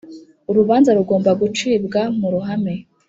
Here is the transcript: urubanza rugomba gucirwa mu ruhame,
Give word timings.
urubanza 0.49 0.89
rugomba 0.97 1.31
gucirwa 1.41 2.01
mu 2.19 2.27
ruhame, 2.33 2.73